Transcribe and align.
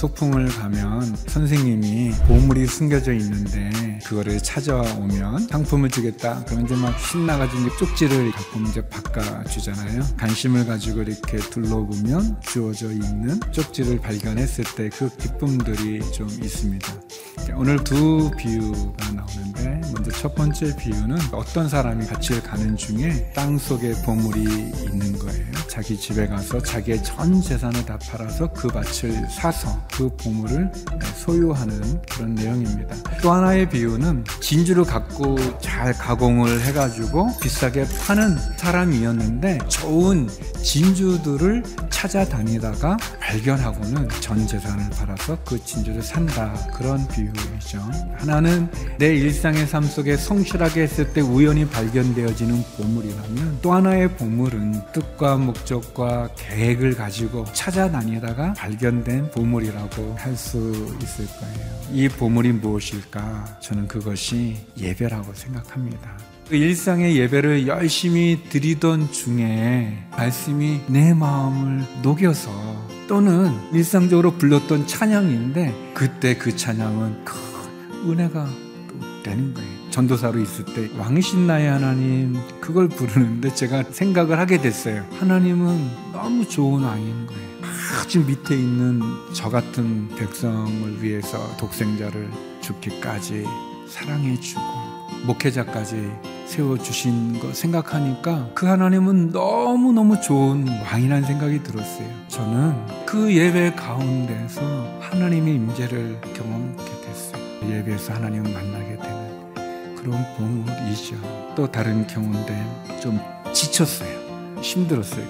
소풍을 0.00 0.48
가면 0.48 1.14
선생님이 1.26 2.12
보물이 2.26 2.66
숨겨져 2.66 3.12
있는데 3.12 3.98
그거를 4.06 4.42
찾아오면 4.42 5.48
상품을 5.48 5.90
주겠다. 5.90 6.42
그러면 6.46 6.64
이제 6.64 6.74
막 6.74 6.98
신나가지고 6.98 7.76
쪽지를 7.76 8.32
갖고 8.32 8.60
이제 8.60 8.80
바꿔주잖아요. 8.88 10.02
관심을 10.18 10.64
가지고 10.64 11.02
이렇게 11.02 11.36
둘러보면 11.36 12.40
주어져 12.40 12.90
있는 12.90 13.38
쪽지를 13.52 14.00
발견했을 14.00 14.64
때 14.74 14.88
그 14.88 15.08
기쁨들이 15.16 16.00
좀 16.12 16.28
있습니다. 16.28 16.92
오늘 17.54 17.82
두 17.84 18.30
비유가 18.36 19.10
나오는데 19.12 19.80
먼저 19.92 20.10
첫 20.12 20.34
번째 20.34 20.74
비유는 20.76 21.16
어떤 21.32 21.68
사람이 21.68 22.06
밭을 22.06 22.42
가는 22.42 22.76
중에 22.76 23.30
땅 23.34 23.58
속에 23.58 23.92
보물이 24.04 24.42
있는 24.42 25.18
거예요. 25.18 25.50
자기 25.68 25.96
집에 25.96 26.26
가서 26.26 26.60
자기의 26.60 27.02
전 27.04 27.40
재산을 27.40 27.84
다 27.84 27.98
팔아서 27.98 28.50
그 28.52 28.68
밭을 28.68 29.28
사서 29.30 29.86
그 29.92 30.08
보물을 30.16 30.70
소유하는 31.16 32.02
그런 32.02 32.34
내용입니다. 32.34 32.96
또 33.22 33.32
하나의 33.32 33.68
비유는 33.68 34.24
진주를 34.40 34.84
갖고 34.84 35.36
잘 35.60 35.92
가공을 35.92 36.62
해가지고 36.62 37.38
비싸게 37.40 37.86
파는 38.06 38.36
사람이었는데 38.56 39.58
좋은 39.68 40.28
진주들을 40.62 41.62
찾아다니다가 41.90 42.96
발견하고는 43.20 44.08
전 44.20 44.46
재산을 44.46 44.88
팔아서 44.90 45.38
그 45.44 45.62
진주를 45.62 46.02
산다. 46.02 46.52
그런 46.74 47.06
비유 47.08 47.29
이죠. 47.58 47.78
하나는 48.16 48.68
내 48.98 49.14
일상의 49.14 49.66
삶 49.66 49.84
속에 49.84 50.16
성실하게 50.16 50.82
했을 50.82 51.12
때 51.12 51.20
우연히 51.20 51.66
발견되어지는 51.68 52.64
보물이라면 52.76 53.58
또 53.62 53.72
하나의 53.72 54.08
보물은 54.16 54.80
뜻과 54.92 55.36
목적과 55.36 56.30
계획을 56.36 56.94
가지고 56.96 57.44
찾아다니다가 57.52 58.54
발견된 58.54 59.30
보물이라고 59.30 60.16
할 60.18 60.36
수 60.40 60.58
있을 61.02 61.26
거예요. 61.26 61.80
이 61.92 62.08
보물이 62.08 62.52
무엇일까? 62.52 63.58
저는 63.60 63.86
그것이 63.88 64.56
예배라고 64.78 65.32
생각합니다. 65.34 66.16
그 66.48 66.56
일상의 66.56 67.16
예배를 67.16 67.66
열심히 67.68 68.40
드리던 68.48 69.12
중에 69.12 69.98
말씀이 70.16 70.80
내 70.88 71.12
마음을 71.14 71.84
녹여서 72.02 72.50
또는 73.10 73.52
일상적으로 73.72 74.34
불렀던 74.34 74.86
찬양인데 74.86 75.94
그때 75.94 76.36
그 76.36 76.54
찬양은 76.54 77.24
큰 77.24 78.08
은혜가 78.08 78.46
또 78.88 79.22
되는 79.24 79.52
거예요. 79.52 79.68
전도사로 79.90 80.38
있을 80.38 80.64
때 80.66 80.88
왕이신 80.96 81.44
나의 81.48 81.70
하나님 81.70 82.36
그걸 82.60 82.88
부르는데 82.88 83.52
제가 83.52 83.82
생각을 83.90 84.38
하게 84.38 84.60
됐어요. 84.60 85.04
하나님은 85.18 86.12
너무 86.12 86.48
좋은 86.48 86.84
왕인 86.84 87.26
거예요. 87.26 87.50
아주 88.00 88.24
밑에 88.24 88.54
있는 88.54 89.00
저 89.32 89.50
같은 89.50 90.06
백성을 90.10 91.02
위해서 91.02 91.56
독생자를 91.56 92.30
죽기까지 92.60 93.44
사랑해주고 93.88 94.62
목회자까지 95.26 96.12
세워주신 96.46 97.40
거 97.40 97.52
생각하니까 97.52 98.50
그 98.54 98.66
하나님은 98.66 99.30
너무너무 99.30 100.20
좋은 100.20 100.68
왕이라는 100.68 101.24
생각이 101.24 101.64
들었어요. 101.64 102.08
저는 102.28 102.89
그 103.10 103.34
예배 103.34 103.72
가운데서 103.72 104.60
하나님의 105.00 105.56
임재를 105.56 106.20
경험하게 106.32 106.92
됐어요. 107.04 107.42
예배에서 107.68 108.14
하나님을 108.14 108.52
만나게 108.52 108.96
되는 108.98 109.96
그런 109.96 110.24
보물이죠. 110.36 111.16
또 111.56 111.68
다른 111.68 112.06
경우인데 112.06 113.00
좀 113.02 113.18
지쳤어요. 113.52 114.16
힘들었어요. 114.62 115.24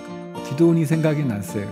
기도원이 0.47 0.85
생각이 0.85 1.25
났어요. 1.25 1.67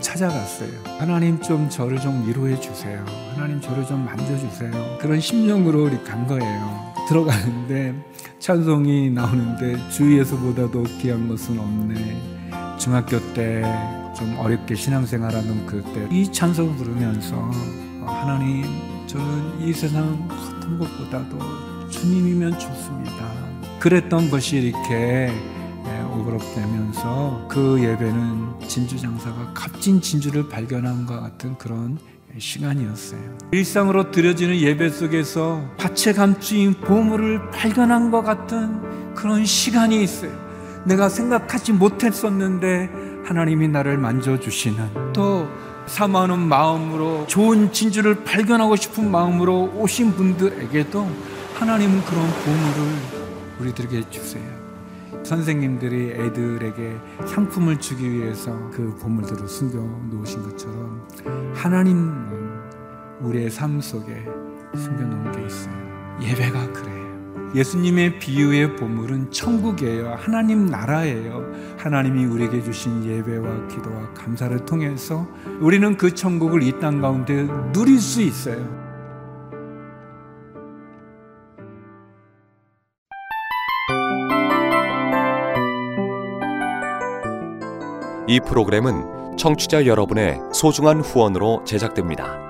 찾아갔어요. 0.00 0.70
하나님 1.00 1.40
좀 1.40 1.68
저를 1.68 1.98
좀 1.98 2.24
위로해 2.28 2.58
주세요. 2.60 3.04
하나님 3.34 3.60
저를 3.60 3.84
좀 3.84 4.04
만져주세요. 4.04 4.98
그런 5.00 5.18
심령으로 5.18 5.90
간 6.04 6.28
거예요. 6.28 6.94
들어가는데 7.08 7.92
찬송이 8.38 9.10
나오는데 9.10 9.88
주위에서보다도 9.90 10.84
귀한 11.00 11.26
것은 11.26 11.58
없네. 11.58 12.29
중학교 12.80 13.20
때 13.34 13.62
좀 14.20 14.36
어렵게 14.38 14.74
신앙생활하는 14.74 15.66
그때 15.66 16.06
이 16.10 16.30
찬송을 16.30 16.76
부르면서 16.76 17.36
하나님 18.04 18.64
저는 19.06 19.60
이 19.60 19.72
세상 19.72 20.28
어떤 20.30 20.78
것보다도 20.78 21.88
주님이면 21.88 22.58
좋습니다. 22.58 23.30
그랬던 23.78 24.30
것이 24.30 24.56
이렇게 24.58 25.32
오그럭되면서 26.14 27.46
그 27.48 27.80
예배는 27.80 28.68
진주 28.68 28.98
장사가 29.00 29.52
값진 29.54 30.02
진주를 30.02 30.48
발견한 30.48 31.06
것 31.06 31.18
같은 31.20 31.56
그런 31.56 31.98
시간이었어요. 32.36 33.38
일상으로 33.52 34.10
드려지는 34.10 34.56
예배 34.56 34.90
속에서 34.90 35.62
밭에 35.78 36.12
감추인 36.12 36.74
보물을 36.74 37.50
발견한 37.50 38.10
것 38.10 38.22
같은 38.22 39.14
그런 39.14 39.44
시간이 39.44 40.02
있어요. 40.02 40.49
내가 40.84 41.08
생각하지 41.08 41.72
못했었는데 41.72 42.90
하나님이 43.24 43.68
나를 43.68 43.98
만져주시는 43.98 45.12
또 45.12 45.48
사모하는 45.86 46.38
마음으로 46.38 47.26
좋은 47.26 47.72
진주를 47.72 48.24
발견하고 48.24 48.76
싶은 48.76 49.10
마음으로 49.10 49.72
오신 49.76 50.12
분들에게도 50.12 51.06
하나님은 51.54 52.04
그런 52.04 52.22
보물을 52.44 53.20
우리들에게 53.60 54.08
주세요. 54.10 54.60
선생님들이 55.22 56.12
애들에게 56.12 56.96
상품을 57.26 57.78
주기 57.78 58.10
위해서 58.10 58.52
그 58.70 58.96
보물들을 59.00 59.46
숨겨 59.48 59.78
놓으신 60.10 60.42
것처럼 60.42 61.06
하나님은 61.54 62.40
우리의 63.20 63.50
삶 63.50 63.80
속에 63.80 64.24
숨겨 64.74 65.02
놓은 65.04 65.32
게 65.32 65.46
있어요. 65.46 65.74
예배가. 66.22 66.69
예수님의 67.54 68.18
비유의 68.20 68.76
보물은 68.76 69.30
천국이에요. 69.32 70.14
하나님 70.18 70.66
나라예요. 70.66 71.44
하나님이 71.78 72.24
우리에게 72.26 72.62
주신 72.62 73.04
예배와 73.04 73.66
기도와 73.68 74.12
감사를 74.14 74.56
통해서 74.64 75.26
우리는 75.60 75.96
그 75.96 76.14
천국을 76.14 76.62
이 76.62 76.78
땅 76.80 77.00
가운데 77.00 77.46
누릴 77.72 77.98
수 77.98 78.22
있어요. 78.22 78.64
이 88.26 88.38
프로그램은 88.40 89.36
청취자 89.36 89.86
여러분의 89.86 90.40
소중한 90.52 91.00
후원으로 91.00 91.64
제작됩니다. 91.64 92.49